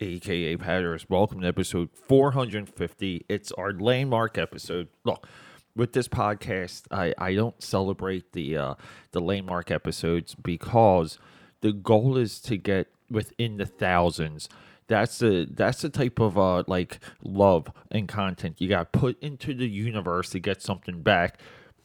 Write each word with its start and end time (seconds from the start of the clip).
aka 0.00 0.56
Patters. 0.56 1.06
Welcome 1.08 1.42
to 1.42 1.46
episode 1.46 1.90
450. 1.92 3.26
It's 3.28 3.52
our 3.52 3.72
landmark 3.72 4.38
episode. 4.38 4.88
Look, 5.04 5.26
with 5.76 5.92
this 5.92 6.08
podcast, 6.08 6.84
I, 6.90 7.14
I 7.18 7.34
don't 7.34 7.62
celebrate 7.62 8.32
the 8.32 8.56
uh, 8.56 8.74
the 9.12 9.20
landmark 9.20 9.70
episodes 9.70 10.34
because 10.34 11.18
the 11.60 11.72
goal 11.72 12.16
is 12.16 12.40
to 12.40 12.56
get 12.56 12.88
within 13.10 13.58
the 13.58 13.66
thousands. 13.66 14.48
That's 14.86 15.18
the 15.18 15.46
that's 15.50 15.82
the 15.82 15.90
type 15.90 16.18
of 16.18 16.38
uh 16.38 16.64
like 16.66 16.98
love 17.22 17.70
and 17.90 18.08
content 18.08 18.60
you 18.60 18.68
got 18.68 18.92
put 18.92 19.22
into 19.22 19.54
the 19.54 19.68
universe 19.68 20.30
to 20.30 20.40
get 20.40 20.62
something 20.62 21.02
back. 21.02 21.38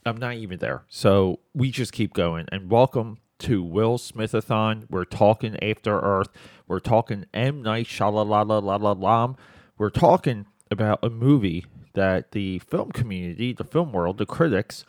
I'm 0.05 0.17
not 0.17 0.35
even 0.35 0.59
there, 0.59 0.83
so 0.87 1.39
we 1.53 1.69
just 1.71 1.91
keep 1.91 2.13
going. 2.13 2.47
And 2.51 2.69
welcome 2.71 3.17
to 3.39 3.63
Will 3.63 3.97
Smithathon. 3.97 4.85
We're 4.89 5.05
talking 5.05 5.57
After 5.63 5.99
Earth. 5.99 6.29
We're 6.67 6.79
talking 6.79 7.25
M 7.33 7.61
Night 7.61 7.85
Shyamalan. 7.87 9.37
We're 9.77 9.89
talking 9.89 10.45
about 10.71 10.99
a 11.03 11.09
movie 11.09 11.65
that 11.93 12.31
the 12.31 12.59
film 12.59 12.91
community, 12.91 13.53
the 13.53 13.63
film 13.63 13.91
world, 13.91 14.17
the 14.17 14.25
critics, 14.25 14.85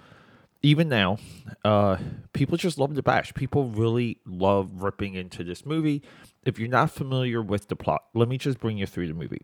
even 0.63 0.89
now, 0.89 1.19
uh, 1.65 1.97
people 2.33 2.57
just 2.57 2.79
love 2.79 2.95
to 2.95 3.03
bash. 3.03 3.33
People 3.35 3.69
really 3.69 4.19
love 4.27 4.83
ripping 4.83 5.15
into 5.15 5.45
this 5.45 5.65
movie. 5.65 6.03
If 6.45 6.59
you're 6.59 6.69
not 6.69 6.91
familiar 6.91 7.43
with 7.43 7.69
the 7.69 7.77
plot, 7.77 8.05
let 8.15 8.29
me 8.29 8.39
just 8.39 8.59
bring 8.59 8.79
you 8.79 8.87
through 8.87 9.09
the 9.09 9.15
movie. 9.15 9.43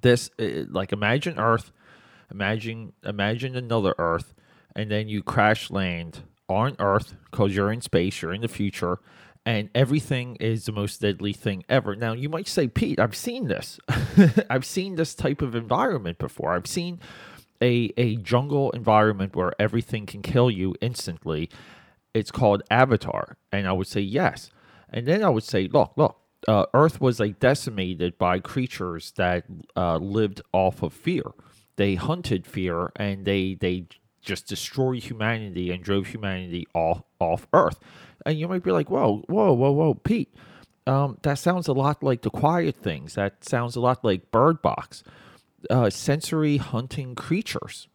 This, 0.00 0.30
uh, 0.38 0.64
like, 0.68 0.92
imagine 0.92 1.38
Earth, 1.38 1.72
imagine 2.30 2.92
imagine 3.04 3.56
another 3.56 3.94
Earth, 3.98 4.34
and 4.74 4.90
then 4.90 5.08
you 5.08 5.22
crash 5.22 5.70
land 5.70 6.22
on 6.48 6.76
Earth 6.78 7.16
because 7.30 7.54
you're 7.54 7.72
in 7.72 7.80
space, 7.80 8.20
you're 8.22 8.32
in 8.34 8.42
the 8.42 8.48
future, 8.48 8.98
and 9.46 9.68
everything 9.74 10.36
is 10.36 10.64
the 10.64 10.72
most 10.72 11.00
deadly 11.00 11.32
thing 11.32 11.64
ever. 11.68 11.94
Now, 11.94 12.12
you 12.12 12.28
might 12.28 12.48
say, 12.48 12.68
Pete, 12.68 12.98
I've 12.98 13.16
seen 13.16 13.48
this. 13.48 13.78
I've 14.50 14.64
seen 14.64 14.96
this 14.96 15.14
type 15.14 15.42
of 15.42 15.54
environment 15.54 16.18
before. 16.18 16.52
I've 16.52 16.66
seen 16.66 17.00
a, 17.60 17.92
a 17.96 18.16
jungle 18.16 18.70
environment 18.70 19.36
where 19.36 19.52
everything 19.58 20.06
can 20.06 20.22
kill 20.22 20.50
you 20.50 20.74
instantly. 20.80 21.50
It's 22.14 22.30
called 22.30 22.62
Avatar. 22.70 23.36
And 23.52 23.66
I 23.66 23.72
would 23.72 23.86
say, 23.86 24.00
yes. 24.00 24.50
And 24.88 25.06
then 25.06 25.22
I 25.22 25.28
would 25.28 25.42
say, 25.42 25.68
look, 25.68 25.92
look, 25.96 26.18
uh, 26.48 26.66
Earth 26.74 27.00
was 27.00 27.20
like 27.20 27.38
decimated 27.40 28.18
by 28.18 28.38
creatures 28.38 29.12
that 29.16 29.44
uh, 29.76 29.96
lived 29.96 30.40
off 30.52 30.82
of 30.82 30.92
fear. 30.92 31.32
They 31.76 31.96
hunted 31.96 32.46
fear 32.46 32.92
and 32.96 33.24
they 33.24 33.54
they 33.54 33.86
just 34.24 34.48
destroyed 34.48 35.02
humanity 35.02 35.70
and 35.70 35.82
drove 35.82 36.08
humanity 36.08 36.66
off 36.74 37.02
off 37.20 37.46
Earth. 37.52 37.78
And 38.26 38.38
you 38.38 38.48
might 38.48 38.62
be 38.62 38.72
like, 38.72 38.90
whoa, 38.90 39.24
whoa, 39.28 39.52
whoa, 39.52 39.72
whoa, 39.72 39.94
Pete. 39.94 40.34
Um, 40.86 41.18
that 41.22 41.38
sounds 41.38 41.68
a 41.68 41.72
lot 41.72 42.02
like 42.02 42.22
the 42.22 42.30
quiet 42.30 42.76
things. 42.76 43.14
That 43.14 43.44
sounds 43.44 43.76
a 43.76 43.80
lot 43.80 44.04
like 44.04 44.30
Bird 44.30 44.60
Box, 44.60 45.02
uh, 45.70 45.90
sensory 45.90 46.58
hunting 46.58 47.14
creatures. 47.14 47.88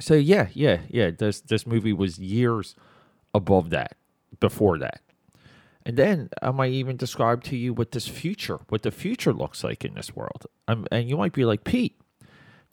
So 0.00 0.14
yeah, 0.14 0.48
yeah, 0.52 0.80
yeah. 0.88 1.10
This 1.10 1.40
this 1.40 1.66
movie 1.66 1.92
was 1.92 2.18
years 2.18 2.74
above 3.32 3.70
that, 3.70 3.96
before 4.40 4.78
that. 4.78 5.00
And 5.86 5.96
then 5.96 6.30
I 6.40 6.50
might 6.50 6.72
even 6.72 6.96
describe 6.96 7.44
to 7.44 7.56
you 7.56 7.74
what 7.74 7.92
this 7.92 8.08
future, 8.08 8.60
what 8.68 8.82
the 8.82 8.90
future 8.90 9.32
looks 9.32 9.62
like 9.62 9.84
in 9.84 9.94
this 9.94 10.16
world. 10.16 10.46
Um, 10.66 10.86
and 10.90 11.08
you 11.08 11.16
might 11.16 11.34
be 11.34 11.44
like, 11.44 11.64
Pete, 11.64 12.00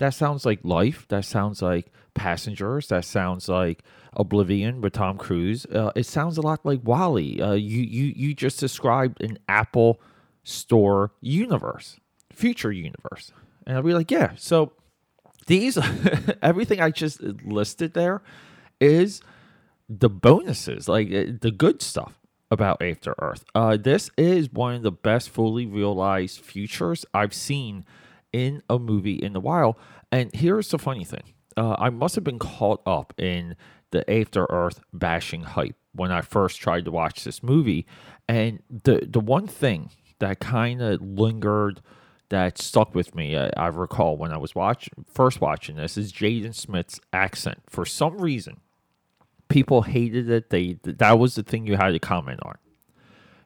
that 0.02 0.16
sounds 0.16 0.48
like 0.48 0.62
life. 0.64 1.06
That 1.10 1.26
sounds 1.26 1.62
like 1.62 1.92
passengers. 2.16 2.88
That 2.88 3.06
sounds 3.06 3.48
like 3.48 3.84
Oblivion 4.14 4.82
with 4.82 4.94
Tom 4.94 5.16
Cruise. 5.16 5.68
Uh, 5.68 5.92
it 5.96 6.08
sounds 6.08 6.40
a 6.40 6.42
lot 6.42 6.66
like 6.66 6.80
WALL-E. 6.84 7.40
Uh, 7.40 7.54
you 7.54 7.84
you 7.84 8.12
you 8.16 8.34
just 8.34 8.60
described 8.60 9.22
an 9.22 9.38
Apple 9.48 10.02
Store 10.44 11.12
universe, 11.22 12.00
future 12.34 12.72
universe, 12.72 13.32
and 13.68 13.78
I'll 13.78 13.84
be 13.84 13.94
like, 13.94 14.10
yeah. 14.10 14.32
So 14.38 14.72
these 15.46 15.78
everything 16.42 16.82
I 16.82 16.90
just 16.90 17.22
listed 17.22 17.94
there 17.94 18.24
is 18.80 19.22
the 19.88 20.10
bonuses, 20.10 20.90
like 20.90 21.14
uh, 21.14 21.26
the 21.40 21.52
good 21.52 21.84
stuff 21.84 22.20
about 22.50 22.82
After 22.82 23.14
Earth. 23.20 23.46
Uh, 23.54 23.78
this 23.78 24.10
is 24.18 24.52
one 24.52 24.74
of 24.74 24.82
the 24.82 24.92
best 24.92 25.30
fully 25.30 25.68
realized 25.68 26.40
futures 26.40 27.06
I've 27.14 27.36
seen 27.36 27.86
in 28.34 28.62
a 28.70 28.80
movie 28.80 29.16
in 29.16 29.36
a 29.36 29.40
while. 29.40 29.78
And 30.12 30.34
here's 30.34 30.70
the 30.70 30.80
funny 30.80 31.04
thing 31.04 31.34
uh, 31.58 31.76
I 31.78 31.90
must 31.90 32.16
have 32.16 32.24
been 32.24 32.40
caught 32.40 32.82
up 32.86 33.14
in 33.18 33.56
the 33.92 34.10
After 34.10 34.46
Earth 34.50 34.82
bashing 34.94 35.44
hype 35.44 35.76
when 35.94 36.12
I 36.12 36.22
first 36.22 36.60
tried 36.60 36.86
to 36.86 36.92
watch 36.92 37.24
this 37.24 37.44
movie. 37.44 37.86
And 38.28 38.62
the, 38.70 39.06
the 39.08 39.20
one 39.20 39.48
thing 39.48 39.92
that 40.20 40.40
kind 40.40 40.82
of 40.82 41.02
lingered, 41.02 41.82
that 42.30 42.58
stuck 42.58 42.96
with 42.96 43.14
me, 43.14 43.38
I, 43.38 43.52
I 43.58 43.68
recall 43.68 44.16
when 44.16 44.32
I 44.32 44.38
was 44.38 44.56
watch, 44.56 44.90
first 45.14 45.42
watching 45.42 45.76
this, 45.76 45.98
is 45.98 46.14
Jaden 46.14 46.56
Smith's 46.56 47.00
accent. 47.12 47.60
For 47.68 47.86
some 47.86 48.18
reason, 48.18 48.62
people 49.50 49.82
hated 49.82 50.30
it. 50.30 50.50
They 50.50 50.78
That 50.84 51.20
was 51.20 51.36
the 51.36 51.44
thing 51.44 51.68
you 51.68 51.76
had 51.76 51.92
to 51.92 52.00
comment 52.00 52.40
on 52.44 52.56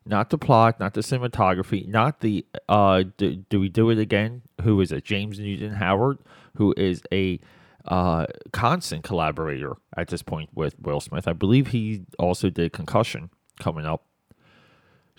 not 0.06 0.30
the 0.30 0.38
plot, 0.38 0.80
not 0.80 0.94
the 0.94 1.02
cinematography, 1.02 1.88
not 1.88 2.20
the 2.22 2.46
uh 2.70 3.04
do, 3.18 3.36
do 3.36 3.60
we 3.60 3.70
do 3.70 3.90
it 3.90 3.98
again? 3.98 4.42
Who 4.62 4.80
is 4.82 4.92
it? 4.92 5.04
James 5.04 5.40
Newton 5.40 5.74
Howard, 5.74 6.20
who 6.56 6.74
is 6.78 7.02
a 7.12 7.40
uh 7.86 8.26
constant 8.52 9.04
collaborator 9.04 9.74
at 9.96 10.08
this 10.10 10.22
point 10.22 10.50
with 10.54 10.76
Will 10.80 11.00
Smith. 11.00 11.28
I 11.28 11.34
believe 11.34 11.68
he 11.68 12.06
also 12.20 12.50
did 12.50 12.74
Concussion 12.74 13.30
coming 13.60 13.86
up. 13.86 14.06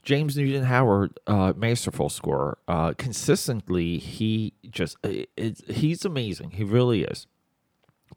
James 0.02 0.36
Newton 0.36 0.62
Howard, 0.62 1.18
uh, 1.26 1.52
masterful 1.56 2.08
scorer. 2.08 2.58
Uh, 2.68 2.92
consistently, 2.96 3.98
he 3.98 4.52
just 4.70 4.96
it, 5.02 5.30
it, 5.36 5.60
he's 5.68 6.04
amazing. 6.04 6.52
He 6.52 6.62
really 6.62 7.02
is. 7.02 7.26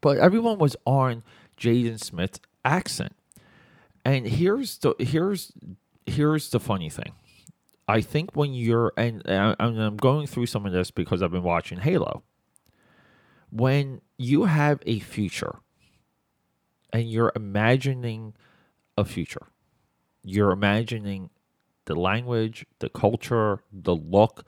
But 0.00 0.18
everyone 0.18 0.58
was 0.58 0.76
on 0.86 1.24
Jaden 1.58 1.98
Smith's 1.98 2.38
accent, 2.64 3.16
and 4.04 4.24
here's 4.24 4.78
the 4.78 4.94
here's 5.00 5.50
here's 6.06 6.50
the 6.50 6.60
funny 6.60 6.90
thing. 6.90 7.12
I 7.88 8.00
think 8.00 8.36
when 8.36 8.54
you're 8.54 8.92
and, 8.96 9.22
and 9.26 9.56
I'm 9.58 9.96
going 9.96 10.26
through 10.26 10.46
some 10.46 10.64
of 10.64 10.72
this 10.72 10.90
because 10.90 11.22
I've 11.22 11.32
been 11.32 11.42
watching 11.42 11.78
Halo. 11.78 12.22
When 13.50 14.00
you 14.16 14.44
have 14.44 14.80
a 14.86 15.00
future 15.00 15.56
and 16.92 17.10
you're 17.10 17.32
imagining 17.34 18.34
a 18.96 19.04
future, 19.04 19.46
you're 20.22 20.52
imagining 20.52 21.30
the 21.86 21.96
language, 21.96 22.64
the 22.78 22.88
culture, 22.88 23.64
the 23.72 23.96
look, 23.96 24.44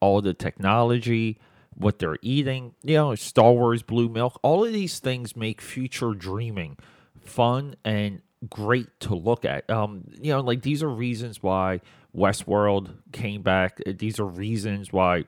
all 0.00 0.22
the 0.22 0.32
technology, 0.32 1.38
what 1.74 1.98
they're 1.98 2.18
eating, 2.22 2.74
you 2.82 2.94
know, 2.94 3.14
Star 3.14 3.52
Wars 3.52 3.82
blue 3.82 4.08
milk, 4.08 4.38
all 4.42 4.64
of 4.64 4.72
these 4.72 4.98
things 4.98 5.36
make 5.36 5.60
future 5.60 6.14
dreaming 6.14 6.78
fun 7.20 7.76
and 7.84 8.22
great 8.48 8.88
to 9.00 9.14
look 9.14 9.44
at. 9.44 9.68
Um, 9.70 10.04
you 10.20 10.32
know, 10.32 10.40
like 10.40 10.62
these 10.62 10.82
are 10.82 10.88
reasons 10.88 11.42
why 11.42 11.80
Westworld 12.16 12.94
came 13.12 13.42
back. 13.42 13.80
These 13.86 14.18
are 14.20 14.26
reasons 14.26 14.92
why, 14.92 15.24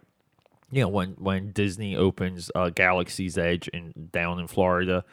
you 0.70 0.82
know, 0.82 0.88
when 0.88 1.10
when 1.12 1.52
Disney 1.52 1.96
opens 1.96 2.50
uh, 2.54 2.70
Galaxy's 2.70 3.38
Edge 3.38 3.68
in 3.68 4.08
down 4.12 4.38
in 4.38 4.46
Florida, 4.46 5.04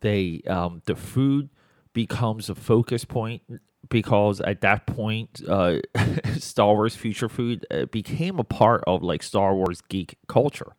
they 0.00 0.42
um, 0.48 0.82
the 0.86 0.96
food 0.96 1.48
becomes 1.92 2.50
a 2.50 2.54
focus 2.54 3.04
point 3.04 3.42
because 3.88 4.40
at 4.40 4.60
that 4.62 4.86
point, 4.86 5.42
uh, 5.48 5.78
Star 6.38 6.74
Wars 6.74 6.96
future 6.96 7.28
food 7.28 7.66
uh, 7.70 7.86
became 7.86 8.38
a 8.38 8.44
part 8.44 8.82
of 8.86 9.02
like 9.02 9.22
Star 9.22 9.54
Wars 9.54 9.80
geek 9.82 10.16
culture. 10.26 10.74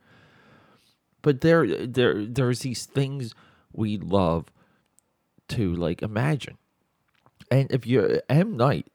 But 1.21 1.41
there, 1.41 1.87
there, 1.87 2.23
there's 2.23 2.59
these 2.59 2.85
things 2.85 3.33
we 3.73 3.97
love 3.97 4.45
to 5.47 5.73
like 5.73 6.01
imagine 6.01 6.57
and 7.55 7.71
if 7.71 7.87
you're 7.87 8.21
M 8.27 8.57
Night, 8.57 8.87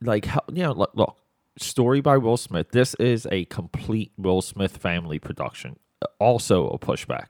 like 0.00 0.24
how 0.24 0.40
you 0.48 0.62
know, 0.62 0.72
look, 0.72 0.92
look, 0.94 1.16
story 1.58 2.00
by 2.00 2.16
Will 2.16 2.38
Smith. 2.38 2.70
This 2.70 2.94
is 2.94 3.26
a 3.30 3.44
complete 3.46 4.12
Will 4.16 4.40
Smith 4.40 4.78
family 4.78 5.18
production. 5.18 5.78
Also 6.18 6.68
a 6.68 6.78
pushback. 6.78 7.26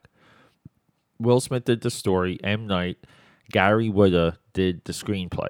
Will 1.19 1.41
Smith 1.41 1.65
did 1.65 1.81
the 1.81 1.91
story. 1.91 2.39
M 2.43 2.65
Night, 2.65 2.97
Gary 3.51 3.89
Whitta 3.89 4.37
did 4.53 4.85
the 4.85 4.93
screenplay. 4.93 5.49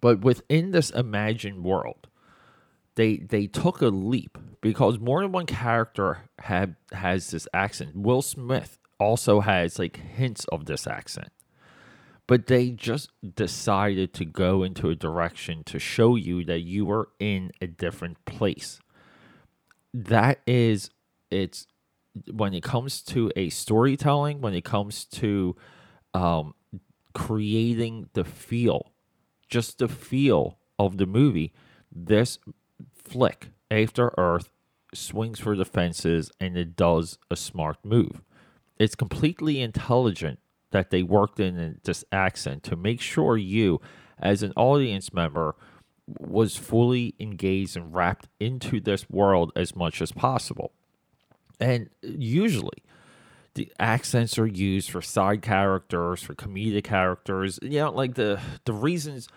But 0.00 0.20
within 0.20 0.70
this 0.70 0.90
imagined 0.90 1.64
world, 1.64 2.06
they 2.94 3.16
they 3.16 3.48
took 3.48 3.80
a 3.80 3.88
leap 3.88 4.38
because 4.60 5.00
more 5.00 5.20
than 5.22 5.32
one 5.32 5.46
character 5.46 6.30
had 6.38 6.76
has 6.92 7.32
this 7.32 7.48
accent. 7.52 7.96
Will 7.96 8.22
Smith 8.22 8.78
also 9.00 9.40
has 9.40 9.80
like 9.80 9.96
hints 9.96 10.44
of 10.52 10.66
this 10.66 10.86
accent 10.86 11.32
but 12.26 12.46
they 12.46 12.70
just 12.70 13.10
decided 13.34 14.14
to 14.14 14.24
go 14.24 14.62
into 14.62 14.88
a 14.88 14.94
direction 14.94 15.62
to 15.64 15.78
show 15.78 16.16
you 16.16 16.44
that 16.44 16.60
you 16.60 16.90
are 16.90 17.08
in 17.18 17.50
a 17.60 17.66
different 17.66 18.24
place. 18.24 18.80
That 19.92 20.40
is, 20.46 20.90
it's 21.30 21.66
when 22.32 22.54
it 22.54 22.62
comes 22.62 23.02
to 23.02 23.30
a 23.36 23.50
storytelling, 23.50 24.40
when 24.40 24.54
it 24.54 24.64
comes 24.64 25.04
to 25.06 25.56
um, 26.14 26.54
creating 27.12 28.08
the 28.14 28.24
feel, 28.24 28.92
just 29.48 29.78
the 29.78 29.88
feel 29.88 30.58
of 30.78 30.96
the 30.96 31.06
movie, 31.06 31.52
this 31.92 32.38
flick 32.94 33.48
After 33.70 34.12
Earth 34.16 34.50
swings 34.94 35.40
for 35.40 35.56
the 35.56 35.64
fences 35.64 36.30
and 36.40 36.56
it 36.56 36.76
does 36.76 37.18
a 37.30 37.36
smart 37.36 37.78
move. 37.84 38.22
It's 38.78 38.94
completely 38.94 39.60
intelligent 39.60 40.38
that 40.74 40.90
they 40.90 41.04
worked 41.04 41.38
in 41.38 41.78
this 41.84 42.04
accent 42.10 42.64
to 42.64 42.74
make 42.74 43.00
sure 43.00 43.36
you, 43.36 43.80
as 44.18 44.42
an 44.42 44.52
audience 44.56 45.12
member, 45.12 45.54
was 46.08 46.56
fully 46.56 47.14
engaged 47.20 47.76
and 47.76 47.94
wrapped 47.94 48.26
into 48.40 48.80
this 48.80 49.08
world 49.08 49.52
as 49.54 49.76
much 49.76 50.02
as 50.02 50.10
possible. 50.10 50.72
And 51.60 51.90
usually, 52.02 52.82
the 53.54 53.72
accents 53.78 54.36
are 54.36 54.48
used 54.48 54.90
for 54.90 55.00
side 55.00 55.42
characters, 55.42 56.24
for 56.24 56.34
comedic 56.34 56.82
characters. 56.82 57.60
You 57.62 57.78
know, 57.78 57.92
like 57.92 58.14
the 58.14 58.40
the 58.64 58.72
reasons 58.72 59.28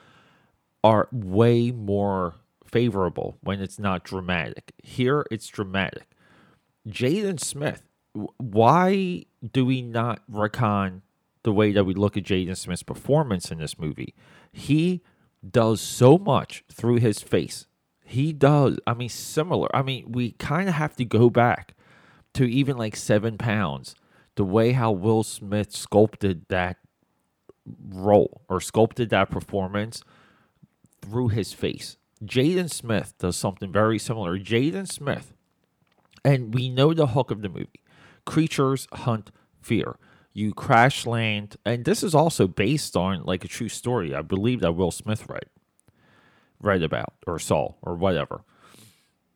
are 0.84 1.08
way 1.12 1.70
more 1.72 2.34
favorable 2.66 3.38
when 3.42 3.62
it's 3.62 3.78
not 3.78 4.04
dramatic. 4.04 4.74
Here, 4.82 5.24
it's 5.30 5.48
dramatic. 5.48 6.08
Jaden 6.90 7.40
Smith, 7.40 7.84
why 8.38 9.26
do 9.54 9.66
we 9.66 9.84
not 9.84 10.24
recon 10.28 11.04
the 11.48 11.54
way 11.54 11.72
that 11.72 11.86
we 11.86 11.94
look 11.94 12.18
at 12.18 12.24
Jaden 12.24 12.58
Smith's 12.58 12.84
performance 12.84 13.52
in 13.52 13.58
this 13.58 13.80
movie? 13.80 14.14
He 14.52 15.02
does 15.50 15.80
so 15.80 16.18
much 16.18 16.66
through 16.70 16.98
his 16.98 17.22
face. 17.22 17.68
He 18.04 18.34
does. 18.34 18.80
I 18.86 18.94
mean, 18.94 19.08
similar. 19.08 19.74
I 19.74 19.82
mean, 19.82 20.12
we 20.12 20.32
kind 20.32 20.68
of 20.68 20.76
have 20.76 20.98
to 20.98 21.06
go 21.06 21.30
back 21.30 21.74
to 22.34 22.44
even 22.44 22.76
like 22.76 22.98
seven 22.98 23.38
pounds. 23.38 23.96
The 24.36 24.44
way 24.44 24.74
how 24.74 24.92
Will 24.92 25.24
Smith 25.24 25.72
sculpted 25.72 26.46
that 26.50 26.78
role 27.90 28.42
or 28.50 28.60
sculpted 28.60 29.10
that 29.12 29.32
performance 29.32 30.04
through 31.02 31.30
his 31.30 31.54
face. 31.54 31.96
Jaden 32.26 32.70
Smith 32.70 33.14
does 33.20 33.38
something 33.38 33.72
very 33.72 33.98
similar. 33.98 34.38
Jaden 34.38 34.92
Smith, 34.92 35.34
and 36.26 36.54
we 36.54 36.68
know 36.68 36.94
the 36.94 37.08
hook 37.08 37.32
of 37.32 37.42
the 37.42 37.48
movie 37.50 37.84
creatures 38.26 38.88
hunt 38.92 39.32
fear. 39.62 39.96
You 40.38 40.54
crash 40.54 41.08
land, 41.08 41.58
and 41.66 41.84
this 41.84 42.04
is 42.04 42.14
also 42.14 42.48
based 42.48 42.96
on 42.96 43.24
like 43.24 43.44
a 43.44 43.48
true 43.48 43.70
story. 43.70 44.14
I 44.14 44.22
believe 44.22 44.60
that 44.60 44.74
Will 44.74 44.92
Smith 44.92 45.28
read, 45.28 45.48
read 46.62 46.84
about 46.84 47.14
or 47.26 47.40
saw 47.40 47.74
or 47.82 47.96
whatever. 47.96 48.42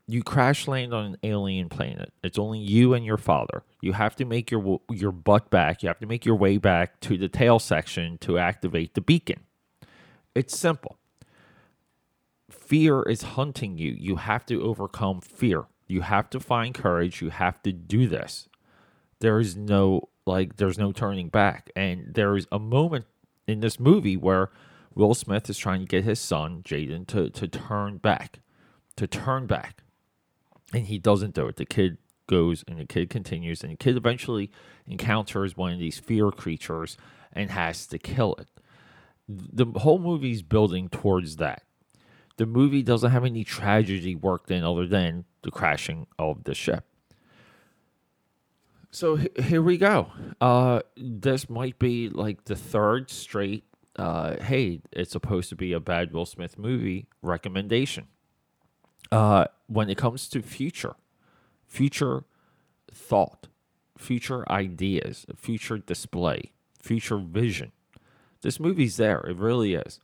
You 0.05 0.21
crash 0.21 0.67
land 0.67 0.93
on 0.93 1.05
an 1.05 1.17
alien 1.23 1.69
planet. 1.69 2.13
It's 2.23 2.37
only 2.37 2.59
you 2.59 2.93
and 2.93 3.03
your 3.03 3.17
father. 3.17 3.63
You 3.81 3.93
have 3.93 4.15
to 4.17 4.25
make 4.25 4.51
your 4.51 4.79
your 4.91 5.11
butt 5.11 5.49
back. 5.49 5.81
You 5.81 5.87
have 5.89 5.99
to 6.01 6.05
make 6.05 6.23
your 6.23 6.35
way 6.35 6.59
back 6.59 6.99
to 7.01 7.17
the 7.17 7.29
tail 7.29 7.57
section 7.57 8.19
to 8.19 8.37
activate 8.37 8.93
the 8.93 9.01
beacon. 9.01 9.39
It's 10.35 10.55
simple 10.55 10.99
fear 12.51 13.01
is 13.01 13.23
hunting 13.23 13.79
you. 13.79 13.91
You 13.97 14.17
have 14.17 14.45
to 14.45 14.61
overcome 14.61 15.21
fear. 15.21 15.65
You 15.87 16.01
have 16.01 16.29
to 16.29 16.39
find 16.39 16.75
courage. 16.75 17.23
You 17.23 17.31
have 17.31 17.61
to 17.63 17.71
do 17.71 18.07
this. 18.07 18.47
There 19.19 19.39
is 19.39 19.57
no 19.57 20.09
like 20.25 20.57
there's 20.57 20.77
no 20.77 20.91
turning 20.91 21.29
back. 21.29 21.69
And 21.75 22.13
there 22.13 22.35
is 22.35 22.47
a 22.51 22.59
moment 22.59 23.05
in 23.47 23.59
this 23.59 23.79
movie 23.79 24.17
where 24.17 24.49
Will 24.93 25.13
Smith 25.13 25.49
is 25.49 25.57
trying 25.57 25.81
to 25.81 25.85
get 25.85 26.03
his 26.03 26.19
son, 26.19 26.63
Jaden, 26.63 27.07
to, 27.07 27.29
to 27.29 27.47
turn 27.47 27.97
back. 27.97 28.39
To 28.97 29.07
turn 29.07 29.47
back. 29.47 29.83
And 30.73 30.87
he 30.87 30.97
doesn't 30.97 31.35
do 31.35 31.47
it. 31.47 31.57
The 31.57 31.65
kid 31.65 31.97
goes 32.27 32.63
and 32.67 32.79
the 32.79 32.85
kid 32.85 33.09
continues 33.09 33.61
and 33.61 33.73
the 33.73 33.77
kid 33.77 33.97
eventually 33.97 34.51
encounters 34.87 35.57
one 35.57 35.73
of 35.73 35.79
these 35.79 35.99
fear 35.99 36.31
creatures 36.31 36.97
and 37.33 37.51
has 37.51 37.85
to 37.87 37.97
kill 37.97 38.35
it. 38.35 38.47
The 39.27 39.65
whole 39.79 39.99
movie's 39.99 40.41
building 40.41 40.87
towards 40.87 41.37
that 41.37 41.63
the 42.41 42.47
movie 42.47 42.81
doesn't 42.81 43.11
have 43.11 43.23
any 43.23 43.43
tragedy 43.43 44.15
worked 44.15 44.49
in 44.49 44.63
other 44.63 44.87
than 44.87 45.25
the 45.43 45.51
crashing 45.51 46.07
of 46.17 46.43
the 46.45 46.55
ship. 46.55 46.85
So 48.91 49.15
here 49.15 49.61
we 49.61 49.77
go. 49.77 50.07
Uh, 50.41 50.81
this 50.97 51.49
might 51.49 51.79
be 51.79 52.09
like 52.09 52.43
the 52.43 52.57
third 52.57 53.09
straight, 53.09 53.63
uh, 53.95 54.35
hey, 54.41 54.81
it's 54.91 55.13
supposed 55.13 55.47
to 55.49 55.55
be 55.55 55.71
a 55.71 55.79
bad 55.79 56.11
Will 56.11 56.25
Smith 56.25 56.59
movie 56.59 57.07
recommendation. 57.21 58.07
Uh, 59.09 59.45
when 59.67 59.89
it 59.89 59.97
comes 59.97 60.27
to 60.29 60.41
future, 60.41 60.95
future 61.65 62.25
thought, 62.93 63.47
future 63.97 64.49
ideas, 64.51 65.25
future 65.37 65.77
display, 65.77 66.51
future 66.81 67.17
vision, 67.17 67.71
this 68.41 68.59
movie's 68.59 68.97
there. 68.97 69.21
It 69.21 69.37
really 69.37 69.73
is 69.73 70.01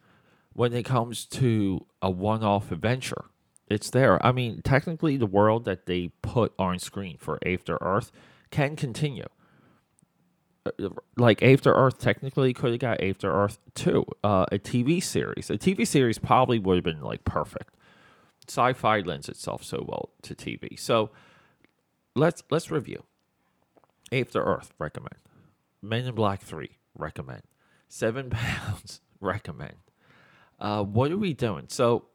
when 0.54 0.74
it 0.74 0.84
comes 0.84 1.26
to 1.26 1.86
a 2.02 2.10
one 2.10 2.44
off 2.44 2.72
adventure. 2.72 3.26
It's 3.68 3.90
there. 3.90 4.26
I 4.26 4.32
mean, 4.32 4.62
technically, 4.62 5.18
the 5.18 5.26
world 5.26 5.66
that 5.66 5.88
they 5.88 6.12
put 6.22 6.54
on 6.58 6.80
screen 6.80 7.18
for 7.18 7.38
After 7.46 7.78
Earth 7.82 8.14
can 8.52 8.76
continue. 8.76 9.28
Uh, 10.66 10.90
like 11.16 11.42
After 11.42 11.74
Earth, 11.74 12.00
technically 12.00 12.54
could 12.54 12.72
have 12.72 12.80
got 12.80 13.04
After 13.04 13.32
Earth 13.32 13.58
2, 13.76 14.06
uh, 14.24 14.46
a 14.52 14.60
TV 14.60 15.02
series. 15.02 15.50
A 15.50 15.58
TV 15.58 15.86
series 15.88 16.18
probably 16.18 16.60
would 16.60 16.76
have 16.76 16.84
been 16.84 17.02
like 17.02 17.24
perfect. 17.24 17.74
Sci-fi 18.48 19.00
lends 19.02 19.28
itself 19.28 19.64
so 19.64 19.84
well 19.88 20.10
to 20.22 20.34
TV. 20.34 20.80
So 20.80 21.10
let's 22.16 22.44
let's 22.50 22.72
review. 22.72 23.04
After 24.12 24.42
Earth, 24.42 24.74
recommend. 24.80 25.16
Men 25.82 26.06
in 26.06 26.16
Black 26.16 26.42
3, 26.42 26.70
recommend. 26.96 27.44
Seven 27.90 28.30
Pounds, 28.32 29.02
recommend. 29.20 29.76
Uh, 30.60 30.84
what 30.84 31.12
are 31.12 31.18
we 31.18 31.34
doing? 31.34 31.66
So 31.68 32.06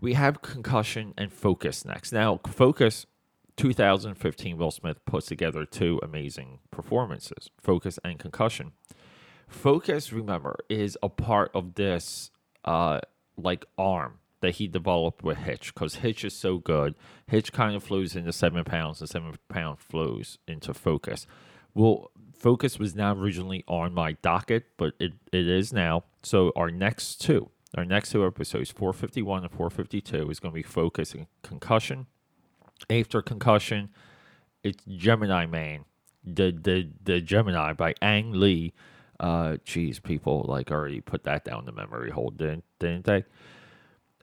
we 0.00 0.14
have 0.14 0.40
concussion 0.40 1.14
and 1.18 1.32
focus 1.32 1.84
next. 1.84 2.12
Now, 2.12 2.40
focus 2.46 3.06
2015 3.60 4.56
Will 4.56 4.70
Smith 4.70 5.04
puts 5.04 5.26
together 5.26 5.66
two 5.66 6.00
amazing 6.02 6.60
performances, 6.70 7.50
focus 7.60 7.98
and 8.02 8.18
concussion. 8.18 8.72
Focus, 9.48 10.14
remember, 10.14 10.56
is 10.70 10.96
a 11.02 11.10
part 11.10 11.50
of 11.54 11.74
this 11.74 12.30
uh, 12.64 13.00
like 13.36 13.66
arm 13.76 14.14
that 14.40 14.52
he 14.52 14.66
developed 14.66 15.22
with 15.22 15.36
Hitch 15.36 15.74
because 15.74 15.96
Hitch 15.96 16.24
is 16.24 16.32
so 16.32 16.56
good. 16.56 16.94
Hitch 17.26 17.52
kind 17.52 17.76
of 17.76 17.84
flows 17.84 18.16
into 18.16 18.32
seven 18.32 18.64
pounds, 18.64 19.02
and 19.02 19.10
seven 19.10 19.34
pound 19.50 19.78
flows 19.78 20.38
into 20.48 20.72
focus. 20.72 21.26
Well, 21.74 22.10
Focus 22.32 22.78
was 22.78 22.94
not 22.94 23.18
originally 23.18 23.62
on 23.68 23.92
my 23.92 24.12
docket, 24.22 24.68
but 24.78 24.94
it, 24.98 25.12
it 25.32 25.46
is 25.46 25.70
now. 25.70 26.04
So 26.22 26.50
our 26.56 26.70
next 26.70 27.20
two, 27.20 27.50
our 27.76 27.84
next 27.84 28.12
two 28.12 28.26
episodes, 28.26 28.70
451 28.70 29.42
and 29.42 29.52
452, 29.52 30.30
is 30.30 30.40
going 30.40 30.52
to 30.52 30.56
be 30.56 30.62
Focus 30.62 31.12
and 31.12 31.26
Concussion. 31.42 32.06
After 32.88 33.22
Concussion, 33.22 33.90
it's 34.62 34.82
Gemini 34.84 35.46
Man, 35.46 35.84
the 36.24 36.50
the 36.52 36.88
the 37.02 37.20
Gemini 37.20 37.72
by 37.72 37.94
Ang 38.00 38.32
Lee. 38.32 38.72
Uh, 39.18 39.58
geez, 39.64 39.98
people 39.98 40.46
like 40.48 40.70
already 40.70 41.00
put 41.00 41.24
that 41.24 41.44
down 41.44 41.66
the 41.66 41.72
memory 41.72 42.10
hole, 42.10 42.30
didn't 42.30 42.64
didn't 42.78 43.04
they? 43.04 43.24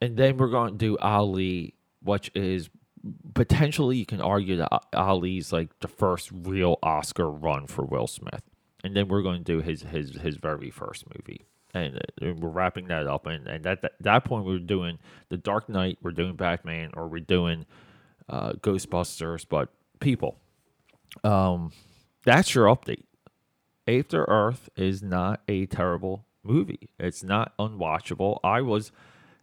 And 0.01 0.17
then 0.17 0.37
we're 0.37 0.49
going 0.49 0.71
to 0.73 0.77
do 0.77 0.97
Ali, 0.97 1.75
which 2.01 2.31
is 2.35 2.69
potentially 3.33 3.97
you 3.97 4.05
can 4.05 4.21
argue 4.21 4.57
that 4.57 4.69
Ali's 4.93 5.51
like 5.51 5.69
the 5.79 5.87
first 5.87 6.29
real 6.31 6.77
Oscar 6.83 7.29
run 7.29 7.67
for 7.67 7.85
Will 7.85 8.07
Smith, 8.07 8.41
and 8.83 8.95
then 8.95 9.07
we're 9.07 9.21
going 9.21 9.43
to 9.43 9.43
do 9.43 9.61
his 9.61 9.83
his 9.83 10.15
his 10.17 10.37
very 10.37 10.69
first 10.69 11.05
movie, 11.15 11.45
and, 11.73 11.97
uh, 11.97 12.33
we're 12.39 12.49
wrapping 12.49 12.87
that 12.87 13.07
up. 13.07 13.25
And 13.27 13.47
and 13.47 13.65
at 13.65 13.81
that, 13.81 13.93
that 14.01 14.25
point 14.25 14.45
we're 14.45 14.59
doing 14.59 14.99
the 15.29 15.37
Dark 15.37 15.69
Knight, 15.69 15.99
we're 16.01 16.11
doing 16.11 16.35
Batman, 16.35 16.91
or 16.95 17.07
we're 17.07 17.19
doing 17.19 17.65
uh, 18.29 18.53
Ghostbusters. 18.53 19.45
But 19.47 19.69
people, 19.99 20.37
um, 21.23 21.71
that's 22.23 22.53
your 22.55 22.65
update. 22.65 23.03
After 23.87 24.25
Earth 24.25 24.69
is 24.75 25.01
not 25.01 25.41
a 25.47 25.65
terrible 25.65 26.25
movie. 26.43 26.89
It's 26.99 27.23
not 27.23 27.53
unwatchable. 27.57 28.39
I 28.43 28.61
was 28.61 28.91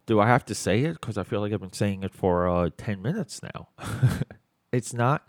do 0.05 0.19
I 0.19 0.27
have 0.27 0.45
to 0.45 0.55
say 0.55 0.83
it? 0.83 0.93
Because 0.93 1.17
I 1.17 1.23
feel 1.23 1.41
like 1.41 1.51
I've 1.51 1.61
been 1.61 1.73
saying 1.73 2.03
it 2.03 2.13
for 2.13 2.47
uh, 2.47 2.69
ten 2.77 3.01
minutes 3.01 3.41
now. 3.41 3.69
it's 4.71 4.93
not. 4.93 5.27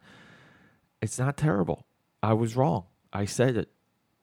It's 1.01 1.19
not 1.19 1.37
terrible. 1.37 1.87
I 2.23 2.33
was 2.33 2.57
wrong. 2.57 2.85
I 3.13 3.25
said 3.25 3.57
it. 3.57 3.71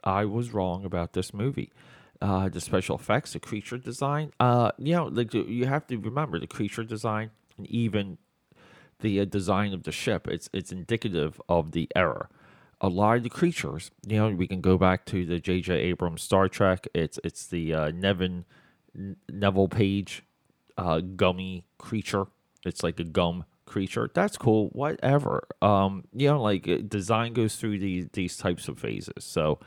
I 0.03 0.25
was 0.25 0.53
wrong 0.53 0.85
about 0.85 1.13
this 1.13 1.33
movie. 1.33 1.71
Uh, 2.21 2.49
the 2.49 2.61
special 2.61 2.95
effects, 2.95 3.33
the 3.33 3.39
creature 3.39 3.77
design. 3.77 4.31
Uh, 4.39 4.71
you 4.77 4.93
know, 4.93 5.05
like 5.05 5.33
you 5.33 5.65
have 5.65 5.87
to 5.87 5.97
remember 5.97 6.39
the 6.39 6.47
creature 6.47 6.83
design 6.83 7.31
and 7.57 7.67
even 7.67 8.17
the 9.00 9.19
uh, 9.19 9.25
design 9.25 9.73
of 9.73 9.83
the 9.83 9.91
ship. 9.91 10.27
It's 10.27 10.50
it's 10.53 10.71
indicative 10.71 11.41
of 11.50 11.71
the 11.71 11.88
era. 11.95 12.29
A 12.81 12.89
lot 12.89 13.17
of 13.17 13.23
the 13.23 13.29
creatures, 13.29 13.91
you 14.05 14.17
know, 14.17 14.29
we 14.29 14.47
can 14.47 14.59
go 14.59 14.77
back 14.77 15.05
to 15.05 15.25
the 15.25 15.39
J.J. 15.39 15.73
Abrams 15.73 16.21
Star 16.21 16.50
Trek. 16.50 16.88
It's 16.93 17.19
it's 17.23 17.47
the 17.47 17.73
uh, 17.73 17.91
Nevin 17.91 18.45
Neville 19.29 19.69
Page 19.69 20.23
uh, 20.77 21.00
gummy 21.00 21.65
creature. 21.77 22.25
It's 22.65 22.83
like 22.83 23.00
a 23.00 23.03
gum 23.03 23.45
creature. 23.65 24.09
That's 24.13 24.38
cool. 24.38 24.69
Whatever. 24.73 25.47
Um, 25.62 26.05
you 26.13 26.27
know, 26.29 26.41
like 26.41 26.67
uh, 26.67 26.77
design 26.88 27.33
goes 27.33 27.55
through 27.55 27.79
these 27.79 28.07
these 28.13 28.38
types 28.38 28.67
of 28.67 28.79
phases. 28.79 29.23
So 29.23 29.59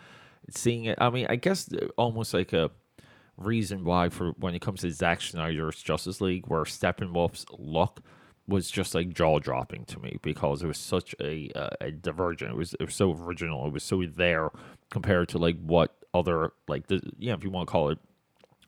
seeing 0.51 0.85
it, 0.85 0.99
I 1.01 1.11
mean, 1.11 1.27
I 1.29 1.37
guess 1.37 1.73
uh, 1.73 1.89
almost 1.97 2.35
like 2.35 2.53
a 2.53 2.71
reason 3.37 3.85
why 3.85 4.09
for 4.09 4.31
when 4.39 4.55
it 4.55 4.61
comes 4.61 4.81
to 4.81 4.91
Zack 4.91 5.21
Snyder's 5.21 5.83
Justice 5.83 6.21
League, 6.21 6.47
where 6.47 6.65
Steppenwolf's 6.65 7.47
look 7.59 8.01
was 8.49 8.71
just 8.71 8.95
like 8.95 9.13
jaw 9.13 9.39
dropping 9.39 9.85
to 9.87 9.99
me 9.99 10.19
because 10.23 10.63
it 10.63 10.67
was 10.67 10.79
such 10.79 11.15
a, 11.21 11.51
uh, 11.55 11.71
a 11.81 11.91
divergent. 11.91 12.53
It 12.53 12.57
was 12.57 12.75
it 12.75 12.85
was 12.85 12.95
so 12.95 13.13
original. 13.13 13.67
It 13.67 13.73
was 13.73 13.83
so 13.83 14.05
there 14.05 14.51
compared 14.91 15.29
to 15.31 15.39
like 15.39 15.57
what 15.61 15.95
other 16.15 16.53
like 16.69 16.87
the 16.87 17.01
you 17.19 17.29
know 17.29 17.35
if 17.35 17.45
you 17.45 17.51
want 17.51 17.69
to 17.69 17.73
call 17.73 17.91
it 17.91 17.99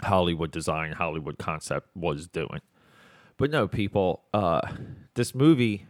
Hollywood 0.03 0.51
design, 0.51 0.93
Hollywood 0.93 1.39
concept 1.39 1.89
was 1.97 2.29
doing. 2.29 2.61
But 3.37 3.51
no, 3.51 3.69
people, 3.69 4.25
uh, 4.35 4.63
this 5.15 5.35
movie, 5.35 5.87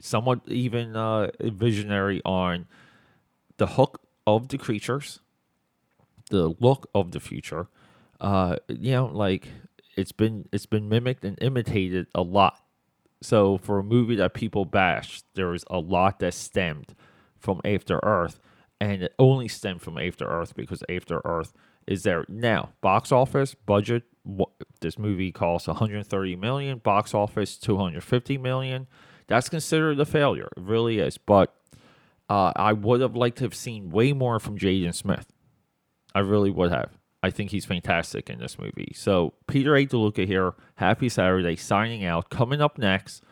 somewhat 0.00 0.40
even 0.46 0.96
uh, 0.96 1.30
visionary 1.40 2.20
on 2.24 2.66
the 3.56 3.66
hook 3.68 4.00
of 4.26 4.48
the 4.48 4.58
creatures, 4.58 5.20
the 6.30 6.54
look 6.58 6.88
of 6.94 7.12
the 7.12 7.20
future. 7.20 7.68
Uh, 8.20 8.56
you 8.68 8.92
know, 8.92 9.06
like 9.06 9.48
it's 9.96 10.12
been 10.12 10.48
it's 10.52 10.66
been 10.66 10.88
mimicked 10.88 11.24
and 11.24 11.38
imitated 11.40 12.06
a 12.14 12.22
lot. 12.22 12.63
So 13.22 13.58
for 13.58 13.78
a 13.78 13.84
movie 13.84 14.16
that 14.16 14.34
people 14.34 14.64
bash, 14.64 15.22
there 15.34 15.48
was 15.48 15.64
a 15.70 15.78
lot 15.78 16.18
that 16.18 16.34
stemmed 16.34 16.94
from 17.38 17.60
After 17.64 18.00
Earth, 18.02 18.40
and 18.80 19.02
it 19.02 19.14
only 19.18 19.48
stemmed 19.48 19.82
from 19.82 19.98
After 19.98 20.26
Earth 20.26 20.54
because 20.54 20.82
After 20.88 21.20
Earth 21.24 21.52
is 21.86 22.02
there 22.02 22.24
now. 22.28 22.70
Box 22.80 23.12
office 23.12 23.54
budget. 23.54 24.04
This 24.80 24.98
movie 24.98 25.32
costs 25.32 25.68
130 25.68 26.36
million. 26.36 26.78
Box 26.78 27.14
office 27.14 27.56
250 27.58 28.38
million. 28.38 28.86
That's 29.26 29.48
considered 29.48 30.00
a 30.00 30.04
failure. 30.04 30.48
It 30.56 30.62
really 30.62 30.98
is. 30.98 31.18
But 31.18 31.54
uh, 32.28 32.52
I 32.56 32.72
would 32.72 33.00
have 33.00 33.16
liked 33.16 33.38
to 33.38 33.44
have 33.44 33.54
seen 33.54 33.90
way 33.90 34.12
more 34.12 34.38
from 34.38 34.58
Jaden 34.58 34.94
Smith. 34.94 35.26
I 36.14 36.20
really 36.20 36.50
would 36.50 36.72
have. 36.72 36.90
I 37.24 37.30
think 37.30 37.52
he's 37.52 37.64
fantastic 37.64 38.28
in 38.28 38.38
this 38.38 38.58
movie. 38.58 38.92
So 38.94 39.32
Peter 39.46 39.74
A. 39.74 39.86
DeLuca 39.86 40.26
here. 40.26 40.52
Happy 40.74 41.08
Saturday. 41.08 41.56
Signing 41.56 42.04
out. 42.04 42.28
Coming 42.28 42.60
up 42.60 42.76
next 42.76 43.22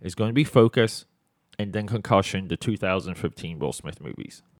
is 0.00 0.14
going 0.14 0.30
to 0.30 0.34
be 0.34 0.42
Focus 0.42 1.04
and 1.58 1.74
then 1.74 1.86
Concussion, 1.86 2.48
the 2.48 2.56
2015 2.56 3.58
Will 3.58 3.74
Smith 3.74 4.00
movies. 4.00 4.42